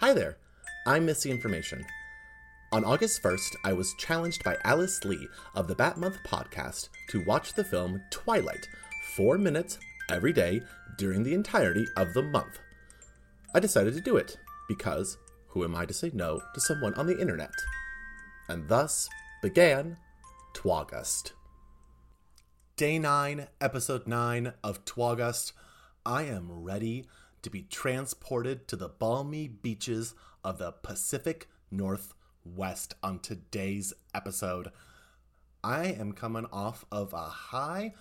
Hi 0.00 0.12
there, 0.12 0.36
I'm 0.86 1.06
Missy 1.06 1.28
Information. 1.28 1.84
On 2.70 2.84
August 2.84 3.20
1st, 3.20 3.56
I 3.64 3.72
was 3.72 3.96
challenged 3.98 4.44
by 4.44 4.56
Alice 4.62 5.04
Lee 5.04 5.26
of 5.56 5.66
the 5.66 5.74
Bat 5.74 5.98
Month 5.98 6.18
podcast 6.24 6.88
to 7.08 7.24
watch 7.24 7.54
the 7.54 7.64
film 7.64 8.00
Twilight, 8.12 8.68
four 9.16 9.38
minutes 9.38 9.76
every 10.08 10.32
day 10.32 10.60
during 10.98 11.24
the 11.24 11.34
entirety 11.34 11.84
of 11.96 12.14
the 12.14 12.22
month. 12.22 12.60
I 13.56 13.58
decided 13.58 13.94
to 13.94 14.00
do 14.00 14.16
it 14.16 14.38
because 14.68 15.18
who 15.48 15.64
am 15.64 15.74
I 15.74 15.84
to 15.84 15.92
say 15.92 16.12
no 16.14 16.40
to 16.54 16.60
someone 16.60 16.94
on 16.94 17.08
the 17.08 17.20
internet? 17.20 17.50
And 18.48 18.68
thus 18.68 19.08
began 19.42 19.96
Twagust. 20.54 21.32
Day 22.76 23.00
9, 23.00 23.48
Episode 23.60 24.06
9 24.06 24.52
of 24.62 24.84
Twagust. 24.84 25.54
I 26.06 26.22
am 26.22 26.52
ready 26.52 27.08
to 27.42 27.50
be 27.50 27.62
transported 27.62 28.68
to 28.68 28.76
the 28.76 28.88
balmy 28.88 29.48
beaches 29.48 30.14
of 30.44 30.58
the 30.58 30.72
Pacific 30.72 31.48
Northwest 31.70 32.94
on 33.02 33.18
today's 33.18 33.92
episode. 34.14 34.68
I 35.62 35.86
am 35.86 36.12
coming 36.12 36.46
off 36.52 36.84
of 36.90 37.12
a 37.12 37.28
high. 37.28 37.94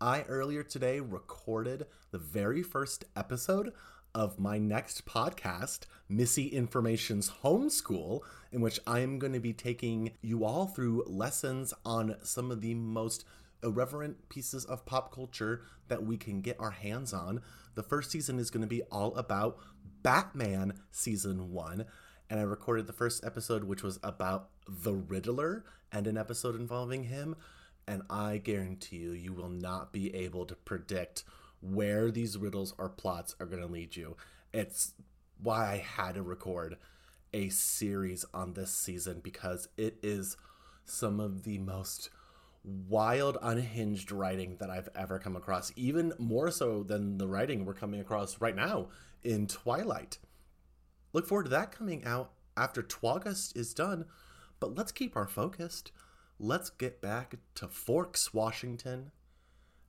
I 0.00 0.22
earlier 0.22 0.62
today 0.62 1.00
recorded 1.00 1.86
the 2.10 2.18
very 2.18 2.62
first 2.62 3.04
episode 3.14 3.72
of 4.14 4.38
my 4.38 4.58
next 4.58 5.06
podcast, 5.06 5.80
Missy 6.08 6.48
Information's 6.48 7.30
Homeschool, 7.42 8.20
in 8.50 8.60
which 8.60 8.80
I 8.86 9.00
am 9.00 9.18
going 9.18 9.32
to 9.32 9.40
be 9.40 9.52
taking 9.52 10.12
you 10.20 10.44
all 10.44 10.66
through 10.66 11.04
lessons 11.06 11.72
on 11.84 12.16
some 12.22 12.50
of 12.50 12.60
the 12.60 12.74
most 12.74 13.24
irreverent 13.62 14.28
pieces 14.28 14.64
of 14.64 14.84
pop 14.86 15.14
culture 15.14 15.62
that 15.88 16.04
we 16.04 16.16
can 16.16 16.40
get 16.40 16.58
our 16.58 16.70
hands 16.70 17.12
on. 17.12 17.42
The 17.74 17.82
first 17.82 18.10
season 18.10 18.38
is 18.38 18.50
going 18.50 18.62
to 18.62 18.66
be 18.66 18.82
all 18.84 19.14
about 19.16 19.58
Batman 20.02 20.74
season 20.90 21.52
one. 21.52 21.86
And 22.28 22.40
I 22.40 22.44
recorded 22.44 22.86
the 22.86 22.92
first 22.92 23.24
episode, 23.24 23.64
which 23.64 23.82
was 23.82 23.98
about 24.02 24.48
the 24.66 24.94
Riddler 24.94 25.64
and 25.92 26.06
an 26.06 26.16
episode 26.16 26.56
involving 26.56 27.04
him. 27.04 27.36
And 27.86 28.02
I 28.08 28.38
guarantee 28.38 28.96
you, 28.96 29.12
you 29.12 29.32
will 29.32 29.48
not 29.48 29.92
be 29.92 30.14
able 30.14 30.46
to 30.46 30.54
predict 30.54 31.24
where 31.60 32.10
these 32.10 32.38
riddles 32.38 32.74
or 32.78 32.88
plots 32.88 33.34
are 33.38 33.46
going 33.46 33.62
to 33.62 33.68
lead 33.68 33.96
you. 33.96 34.16
It's 34.52 34.94
why 35.42 35.72
I 35.72 35.76
had 35.78 36.14
to 36.14 36.22
record 36.22 36.76
a 37.32 37.48
series 37.48 38.24
on 38.34 38.54
this 38.54 38.72
season 38.72 39.20
because 39.22 39.68
it 39.76 39.96
is 40.02 40.36
some 40.84 41.20
of 41.20 41.44
the 41.44 41.58
most 41.58 42.10
wild, 42.64 43.38
unhinged 43.42 44.12
writing 44.12 44.56
that 44.60 44.70
I've 44.70 44.88
ever 44.94 45.18
come 45.18 45.36
across, 45.36 45.72
even 45.76 46.12
more 46.18 46.50
so 46.50 46.82
than 46.82 47.18
the 47.18 47.26
writing 47.26 47.64
we're 47.64 47.74
coming 47.74 48.00
across 48.00 48.40
right 48.40 48.54
now 48.54 48.88
in 49.22 49.46
Twilight. 49.46 50.18
Look 51.12 51.26
forward 51.26 51.44
to 51.44 51.50
that 51.50 51.72
coming 51.72 52.04
out 52.04 52.32
after 52.56 52.82
Twagust 52.82 53.56
is 53.56 53.74
done, 53.74 54.04
but 54.60 54.74
let's 54.76 54.92
keep 54.92 55.16
our 55.16 55.26
focused. 55.26 55.92
Let's 56.38 56.70
get 56.70 57.00
back 57.00 57.36
to 57.56 57.68
Forks, 57.68 58.32
Washington, 58.32 59.10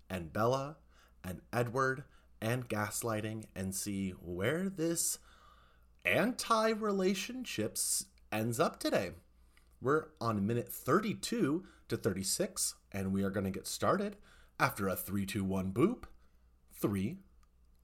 and 0.09 0.33
Bella 0.33 0.77
and 1.23 1.41
Edward 1.51 2.03
and 2.41 2.67
gaslighting 2.67 3.45
and 3.55 3.73
see 3.73 4.11
where 4.11 4.69
this 4.69 5.17
anti 6.05 6.69
relationships 6.69 8.05
ends 8.31 8.59
up 8.59 8.79
today. 8.79 9.11
We're 9.81 10.07
on 10.19 10.45
minute 10.45 10.69
32 10.69 11.65
to 11.93 11.97
36, 11.97 12.75
and 12.91 13.13
we 13.13 13.23
are 13.23 13.29
going 13.29 13.45
to 13.45 13.51
get 13.51 13.67
started 13.67 14.17
after 14.59 14.87
a 14.87 14.95
3 14.95 15.25
2 15.25 15.43
1 15.43 15.71
boop. 15.71 16.03
3, 16.79 17.19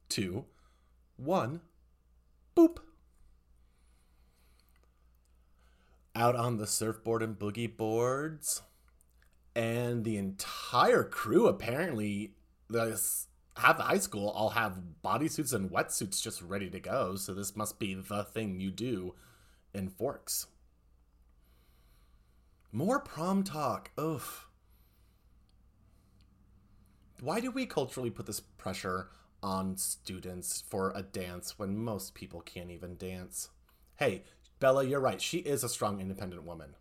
2, 0.09 0.45
1, 1.17 1.61
boop. 2.55 2.77
Out 6.15 6.35
on 6.35 6.57
the 6.57 6.67
surfboard 6.67 7.23
and 7.23 7.37
boogie 7.37 7.75
boards, 7.75 8.63
and 9.55 10.03
the 10.03 10.17
entire 10.17 11.03
crew 11.03 11.47
apparently 11.47 12.33
this 12.69 13.27
half 13.57 13.77
the 13.77 13.83
high 13.83 13.99
school 13.99 14.29
all 14.29 14.49
have 14.49 14.79
bodysuits 15.03 15.53
and 15.53 15.69
wetsuits 15.69 16.21
just 16.21 16.41
ready 16.41 16.69
to 16.69 16.79
go. 16.79 17.15
So 17.15 17.33
this 17.33 17.55
must 17.55 17.79
be 17.79 17.93
the 17.93 18.23
thing 18.23 18.59
you 18.59 18.71
do 18.71 19.15
in 19.73 19.89
Forks. 19.89 20.47
More 22.71 22.99
prom 22.99 23.43
talk. 23.43 23.91
Oof. 23.99 24.47
Why 27.19 27.39
do 27.39 27.51
we 27.51 27.65
culturally 27.65 28.11
put 28.11 28.27
this 28.27 28.39
pressure 28.39 29.09
on 29.41 29.75
students 29.77 30.63
for 30.69 30.91
a 30.95 31.01
dance 31.01 31.57
when 31.57 31.77
most 31.77 32.13
people 32.13 32.41
can't 32.41 32.69
even 32.69 32.95
dance? 32.95 33.49
Hey, 33.97 34.23
Bella, 34.59 34.83
you're 34.83 34.99
right. 34.99 35.21
She 35.21 35.39
is 35.39 35.63
a 35.63 35.69
strong, 35.69 35.99
independent 35.99 36.43
woman. 36.43 36.75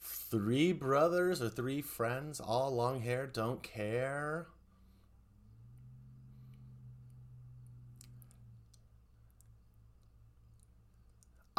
Three 0.00 0.72
brothers 0.72 1.42
or 1.42 1.48
three 1.48 1.82
friends, 1.82 2.40
all 2.40 2.74
long 2.74 3.00
hair, 3.00 3.26
don't 3.26 3.62
care. 3.62 4.46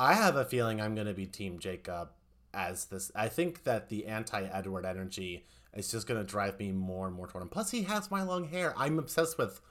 I 0.02 0.16
have 0.16 0.36
a 0.36 0.46
feeling 0.46 0.82
I'm 0.82 0.96
going 0.96 1.06
to 1.06 1.14
be 1.14 1.28
Team 1.28 1.60
Jacob 1.60 2.10
as 2.56 2.86
this. 2.86 3.12
I 3.14 3.28
think 3.28 3.66
that 3.66 3.90
the 3.90 4.08
anti 4.08 4.42
Edward 4.42 4.84
energy 4.84 5.46
is 5.76 5.92
just 5.92 6.08
going 6.08 6.20
to 6.20 6.26
drive 6.26 6.58
me 6.58 6.72
more 6.72 7.06
and 7.06 7.16
more 7.16 7.28
toward 7.28 7.44
him. 7.44 7.50
Plus, 7.50 7.70
he 7.70 7.84
has 7.84 8.10
my 8.10 8.24
long 8.24 8.46
hair. 8.46 8.74
I'm 8.76 8.98
obsessed 8.98 9.38
with 9.38 9.62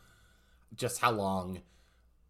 just 0.76 1.00
how 1.00 1.10
long 1.10 1.62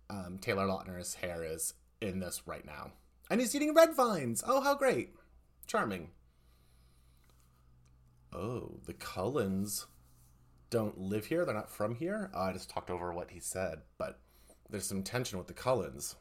um, 0.08 0.38
Taylor 0.40 0.66
Lautner's 0.66 1.12
hair 1.12 1.44
is 1.44 1.74
in 2.00 2.20
this 2.20 2.40
right 2.46 2.64
now. 2.64 2.92
And 3.30 3.38
he's 3.38 3.54
eating 3.54 3.74
red 3.74 3.94
vines. 3.94 4.42
Oh, 4.46 4.62
how 4.62 4.74
great. 4.76 5.14
Charming. 5.66 6.08
Oh, 8.32 8.78
the 8.86 8.94
Cullens 8.94 9.88
don't 10.70 10.98
live 10.98 11.26
here. 11.26 11.44
They're 11.44 11.54
not 11.54 11.70
from 11.70 11.96
here. 11.96 12.30
Oh, 12.32 12.44
I 12.44 12.54
just 12.54 12.70
talked 12.70 12.88
over 12.88 13.12
what 13.12 13.30
he 13.30 13.40
said, 13.40 13.80
but 13.98 14.20
there's 14.70 14.86
some 14.86 15.02
tension 15.02 15.36
with 15.36 15.48
the 15.48 15.52
Cullens. 15.52 16.16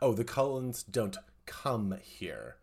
Oh, 0.00 0.12
the 0.12 0.24
Cullens 0.24 0.82
don't 0.82 1.16
come 1.46 1.96
here. 2.02 2.56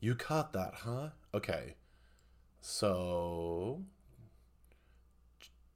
You 0.00 0.14
caught 0.14 0.52
that, 0.52 0.74
huh? 0.84 1.10
Okay. 1.34 1.74
So. 2.60 3.82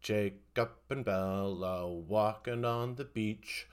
Jacob 0.00 0.70
and 0.88 1.04
Bella 1.04 1.86
walking 1.88 2.64
on 2.64 2.94
the 2.94 3.04
beach, 3.04 3.68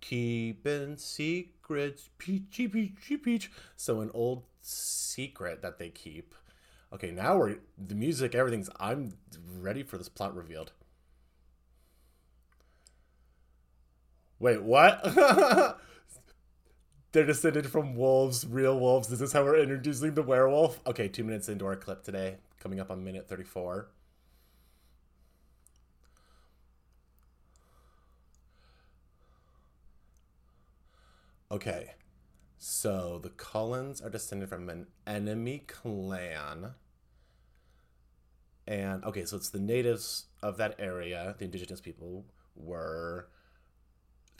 keeping 0.00 0.96
secrets, 0.96 2.10
peachy, 2.18 2.68
peachy, 2.68 3.16
peach. 3.16 3.50
So, 3.76 4.00
an 4.00 4.10
old 4.14 4.44
secret 4.60 5.62
that 5.62 5.78
they 5.78 5.90
keep. 5.90 6.34
Okay, 6.92 7.10
now 7.10 7.36
we're. 7.36 7.56
The 7.78 7.94
music, 7.94 8.34
everything's. 8.34 8.70
I'm 8.78 9.14
ready 9.60 9.82
for 9.82 9.98
this 9.98 10.08
plot 10.08 10.36
revealed. 10.36 10.72
Wait, 14.42 14.60
what? 14.60 15.04
They're 17.12 17.24
descended 17.24 17.70
from 17.70 17.94
wolves, 17.94 18.44
real 18.44 18.76
wolves. 18.76 19.06
Is 19.06 19.20
This 19.20 19.28
is 19.28 19.32
how 19.32 19.44
we're 19.44 19.62
introducing 19.62 20.14
the 20.14 20.22
werewolf. 20.22 20.80
Okay, 20.84 21.06
two 21.06 21.22
minutes 21.22 21.48
into 21.48 21.64
our 21.64 21.76
clip 21.76 22.02
today, 22.02 22.38
coming 22.58 22.80
up 22.80 22.90
on 22.90 23.04
minute 23.04 23.28
34. 23.28 23.86
Okay, 31.52 31.92
so 32.58 33.20
the 33.22 33.30
Cullens 33.30 34.00
are 34.00 34.10
descended 34.10 34.48
from 34.48 34.68
an 34.68 34.88
enemy 35.06 35.62
clan. 35.68 36.72
And 38.66 39.04
okay, 39.04 39.24
so 39.24 39.36
it's 39.36 39.50
the 39.50 39.60
natives 39.60 40.24
of 40.42 40.56
that 40.56 40.74
area, 40.80 41.36
the 41.38 41.44
indigenous 41.44 41.80
people, 41.80 42.24
were 42.56 43.28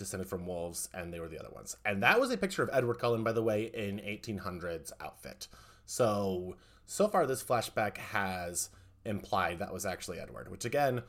descended 0.02 0.28
from 0.28 0.46
wolves, 0.46 0.88
and 0.93 1.12
they 1.12 1.20
were 1.20 1.28
the 1.28 1.38
other 1.38 1.50
ones. 1.52 1.76
And 1.84 2.02
that 2.02 2.20
was 2.20 2.31
a 2.31 2.37
picture 2.37 2.62
of 2.62 2.70
Edward 2.72 2.99
Cullen, 2.99 3.22
by 3.22 3.32
the 3.32 3.43
way, 3.43 3.70
in 3.72 3.99
1800s 3.99 4.93
outfit. 5.00 5.49
So 5.87 6.56
so 6.87 7.08
far, 7.08 7.26
this 7.26 7.43
flashback 7.43 7.96
has 7.96 8.69
implied 9.04 9.58
that 9.60 9.72
was 9.72 9.87
actually 9.87 10.19
Edward, 10.19 10.50
which 10.50 10.64
again, 10.64 11.02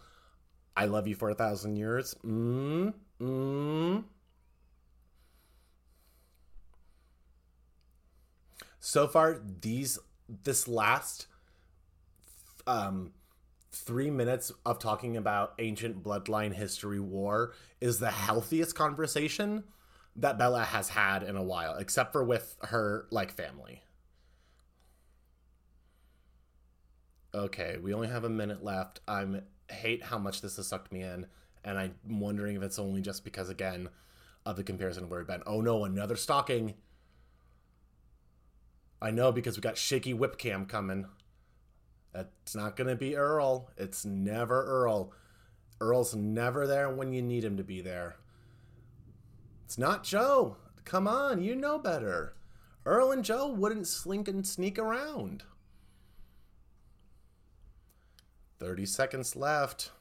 I 0.75 0.85
love 0.85 1.07
you 1.07 1.15
for 1.15 1.29
a 1.29 1.35
thousand 1.35 1.75
years. 1.77 2.15
Mm, 2.25 2.93
mm. 3.21 4.03
So 8.79 9.07
far, 9.07 9.39
these 9.61 9.99
this 10.43 10.67
last 10.67 11.27
um 12.65 13.11
three 13.73 14.11
minutes 14.11 14.51
of 14.65 14.79
talking 14.79 15.17
about 15.17 15.53
ancient 15.59 16.03
bloodline 16.03 16.53
history 16.53 16.99
war 16.99 17.53
is 17.81 17.99
the 17.99 18.11
healthiest 18.11 18.75
conversation 18.75 19.63
that 20.15 20.37
Bella 20.37 20.63
has 20.63 20.89
had 20.89 21.23
in 21.23 21.35
a 21.35 21.43
while, 21.43 21.75
except 21.75 22.11
for 22.13 22.23
with 22.23 22.55
her 22.61 23.07
like 23.09 23.31
family. 23.33 23.81
Okay, 27.33 27.77
we 27.81 27.93
only 27.93 28.07
have 28.07 28.23
a 28.23 28.29
minute 28.29 28.63
left. 28.63 28.99
I'm 29.07 29.41
hate 29.69 30.03
how 30.03 30.19
much 30.19 30.41
this 30.41 30.57
has 30.57 30.67
sucked 30.67 30.91
me 30.91 31.01
in, 31.01 31.25
and 31.63 31.79
I'm 31.79 31.95
wondering 32.07 32.55
if 32.55 32.61
it's 32.61 32.77
only 32.77 33.01
just 33.01 33.23
because 33.23 33.49
again 33.49 33.89
of 34.45 34.55
the 34.55 34.63
comparison 34.63 35.09
where 35.09 35.19
we've 35.19 35.27
been. 35.27 35.41
Oh 35.47 35.61
no, 35.61 35.83
another 35.83 36.15
stalking. 36.15 36.75
I 39.01 39.09
know 39.09 39.31
because 39.31 39.57
we 39.57 39.61
got 39.61 39.77
shaky 39.77 40.13
whip 40.13 40.37
cam 40.37 40.67
coming. 40.67 41.07
It's 42.15 42.55
not 42.55 42.75
gonna 42.75 42.95
be 42.95 43.15
Earl. 43.15 43.69
It's 43.77 44.05
never 44.05 44.63
Earl. 44.63 45.13
Earl's 45.81 46.15
never 46.15 46.67
there 46.67 46.89
when 46.89 47.11
you 47.11 47.21
need 47.21 47.43
him 47.43 47.57
to 47.57 47.63
be 47.63 47.81
there. 47.81 48.15
It's 49.65 49.77
not 49.77 50.03
Joe. 50.03 50.57
Come 50.85 51.07
on, 51.07 51.41
you 51.41 51.55
know 51.55 51.79
better. 51.79 52.35
Earl 52.85 53.11
and 53.11 53.23
Joe 53.23 53.47
wouldn't 53.47 53.87
slink 53.87 54.27
and 54.27 54.45
sneak 54.45 54.77
around. 54.77 55.43
30 58.59 58.85
seconds 58.85 59.35
left. 59.35 59.91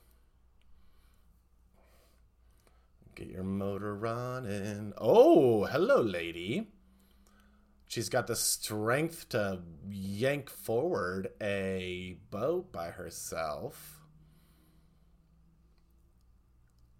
Get 3.14 3.28
your 3.28 3.42
motor 3.42 3.94
running. 3.94 4.92
Oh, 4.98 5.64
hello, 5.64 6.00
lady. 6.00 6.68
She's 7.92 8.08
got 8.08 8.26
the 8.26 8.36
strength 8.36 9.28
to 9.28 9.60
yank 9.90 10.48
forward 10.48 11.28
a 11.42 12.16
boat 12.30 12.72
by 12.72 12.88
herself. 12.88 14.00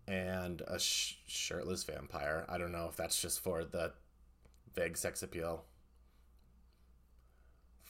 And 0.06 0.60
a 0.68 0.78
sh- 0.78 1.14
shirtless 1.26 1.82
vampire. 1.84 2.44
I 2.46 2.58
don't 2.58 2.72
know 2.72 2.88
if 2.90 2.96
that's 2.96 3.18
just 3.18 3.40
for 3.40 3.64
the 3.64 3.94
vague 4.74 4.98
sex 4.98 5.22
appeal. 5.22 5.64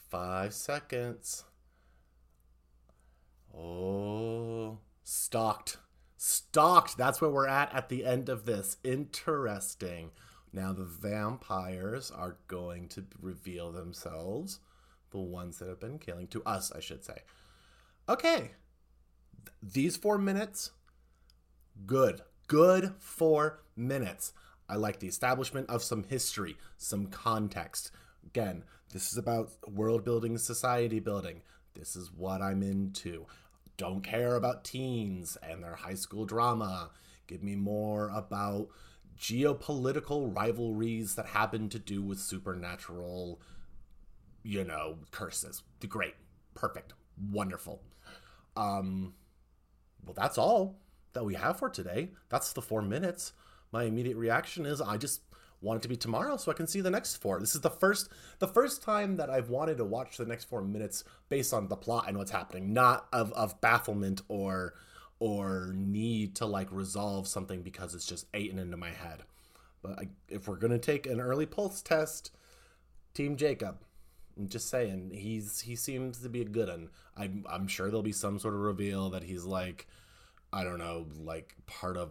Five 0.09 0.53
seconds. 0.53 1.43
Oh, 3.53 4.77
stalked. 5.03 5.75
Stalked. 6.15 6.95
That's 6.97 7.19
where 7.19 7.29
we're 7.29 7.49
at 7.49 7.75
at 7.75 7.89
the 7.89 8.05
end 8.05 8.29
of 8.29 8.45
this. 8.45 8.77
Interesting. 8.81 10.11
Now 10.53 10.71
the 10.71 10.83
vampires 10.83 12.11
are 12.11 12.37
going 12.47 12.87
to 12.89 13.05
reveal 13.19 13.71
themselves. 13.71 14.59
The 15.11 15.17
ones 15.17 15.59
that 15.59 15.67
have 15.67 15.79
been 15.79 15.99
killing 15.99 16.27
to 16.27 16.43
us, 16.43 16.71
I 16.71 16.79
should 16.79 17.03
say. 17.03 17.19
Okay. 18.07 18.51
These 19.61 19.97
four 19.97 20.17
minutes, 20.17 20.71
good. 21.85 22.21
Good 22.47 22.93
four 22.99 23.63
minutes. 23.75 24.33
I 24.69 24.75
like 24.75 24.99
the 24.99 25.07
establishment 25.07 25.69
of 25.69 25.83
some 25.83 26.03
history, 26.03 26.57
some 26.77 27.07
context. 27.07 27.91
Again, 28.25 28.63
this 28.91 29.11
is 29.11 29.17
about 29.17 29.51
world 29.67 30.05
building, 30.05 30.37
society 30.37 30.99
building. 30.99 31.41
This 31.73 31.95
is 31.95 32.11
what 32.11 32.41
I'm 32.41 32.61
into 32.61 33.25
don't 33.77 34.01
care 34.01 34.35
about 34.35 34.63
teens 34.63 35.37
and 35.41 35.63
their 35.63 35.75
high 35.75 35.95
school 35.95 36.25
drama. 36.25 36.91
Give 37.27 37.41
me 37.41 37.55
more 37.55 38.09
about 38.09 38.69
geopolitical 39.19 40.35
rivalries 40.35 41.15
that 41.15 41.27
happen 41.27 41.69
to 41.69 41.79
do 41.79 42.01
with 42.01 42.19
supernatural, 42.19 43.41
you 44.43 44.63
know, 44.63 44.97
curses. 45.11 45.63
The 45.79 45.87
great. 45.87 46.15
Perfect. 46.53 46.93
Wonderful. 47.31 47.81
Um, 48.55 49.13
well, 50.05 50.13
that's 50.13 50.37
all 50.37 50.79
that 51.13 51.25
we 51.25 51.35
have 51.35 51.59
for 51.59 51.69
today. 51.69 52.11
That's 52.29 52.53
the 52.53 52.61
four 52.61 52.81
minutes. 52.81 53.33
My 53.71 53.83
immediate 53.83 54.17
reaction 54.17 54.65
is 54.65 54.81
I 54.81 54.97
just 54.97 55.21
want 55.61 55.79
it 55.79 55.83
to 55.83 55.87
be 55.87 55.95
tomorrow 55.95 56.35
so 56.37 56.51
I 56.51 56.55
can 56.55 56.67
see 56.67 56.81
the 56.81 56.91
next 56.91 57.15
four. 57.17 57.39
This 57.39 57.55
is 57.55 57.61
the 57.61 57.69
first 57.69 58.09
the 58.39 58.47
first 58.47 58.83
time 58.83 59.17
that 59.17 59.29
I've 59.29 59.49
wanted 59.49 59.77
to 59.77 59.85
watch 59.85 60.17
the 60.17 60.25
next 60.25 60.45
four 60.45 60.61
minutes 60.61 61.03
based 61.29 61.53
on 61.53 61.69
the 61.69 61.75
plot 61.75 62.05
and 62.07 62.17
what's 62.17 62.31
happening, 62.31 62.73
not 62.73 63.07
of, 63.13 63.31
of 63.33 63.59
bafflement 63.61 64.21
or 64.27 64.73
or 65.23 65.71
need 65.73 66.35
to 66.35 66.45
like 66.45 66.67
resolve 66.69 67.25
something 67.29 67.61
because 67.61 67.95
it's 67.95 68.05
just 68.05 68.25
eaten 68.35 68.59
into 68.59 68.75
my 68.75 68.89
head. 68.89 69.21
But 69.81 69.97
I, 69.97 70.07
if 70.27 70.49
we're 70.49 70.57
gonna 70.57 70.77
take 70.77 71.05
an 71.05 71.21
early 71.21 71.45
pulse 71.45 71.81
test, 71.81 72.31
Team 73.13 73.37
Jacob. 73.37 73.77
I'm 74.37 74.49
just 74.49 74.69
saying 74.69 75.11
he's 75.13 75.61
he 75.61 75.77
seems 75.77 76.19
to 76.23 76.29
be 76.29 76.41
a 76.41 76.45
good 76.45 76.67
one. 76.67 76.89
I'm 77.15 77.45
I'm 77.49 77.69
sure 77.69 77.87
there'll 77.87 78.03
be 78.03 78.11
some 78.11 78.37
sort 78.37 78.53
of 78.53 78.59
reveal 78.59 79.11
that 79.11 79.23
he's 79.23 79.45
like 79.45 79.87
I 80.51 80.65
don't 80.65 80.77
know, 80.77 81.07
like 81.23 81.55
part 81.67 81.95
of 81.95 82.09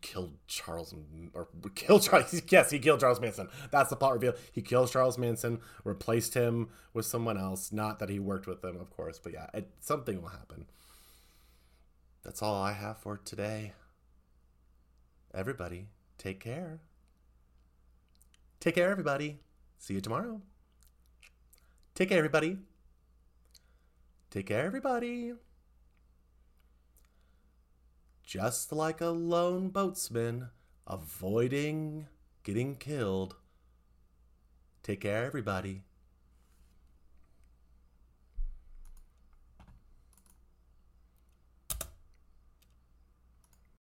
killed 0.00 0.34
Charles 0.46 0.94
or 1.32 1.48
killed 1.74 2.02
Charles. 2.02 2.40
Yes, 2.48 2.70
he 2.70 2.78
killed 2.78 3.00
Charles 3.00 3.20
Manson. 3.20 3.48
That's 3.72 3.90
the 3.90 3.96
plot 3.96 4.12
reveal. 4.12 4.34
He 4.52 4.62
kills 4.62 4.92
Charles 4.92 5.18
Manson, 5.18 5.58
replaced 5.82 6.34
him 6.34 6.68
with 6.92 7.04
someone 7.04 7.36
else. 7.36 7.72
Not 7.72 7.98
that 7.98 8.10
he 8.10 8.20
worked 8.20 8.46
with 8.46 8.62
them, 8.62 8.76
of 8.80 8.90
course, 8.90 9.18
but 9.18 9.32
yeah, 9.32 9.48
it, 9.52 9.68
something 9.80 10.22
will 10.22 10.28
happen. 10.28 10.66
That's 12.24 12.42
all 12.42 12.54
I 12.54 12.72
have 12.72 12.98
for 12.98 13.18
today. 13.18 13.74
Everybody, 15.34 15.88
take 16.16 16.40
care. 16.40 16.80
Take 18.60 18.76
care, 18.76 18.90
everybody. 18.90 19.40
See 19.78 19.94
you 19.94 20.00
tomorrow. 20.00 20.40
Take 21.94 22.08
care, 22.08 22.18
everybody. 22.18 22.58
Take 24.30 24.46
care, 24.46 24.64
everybody. 24.64 25.34
Just 28.24 28.72
like 28.72 29.02
a 29.02 29.08
lone 29.08 29.70
boatsman 29.70 30.48
avoiding 30.86 32.06
getting 32.42 32.76
killed. 32.76 33.36
Take 34.82 35.02
care, 35.02 35.24
everybody. 35.26 35.82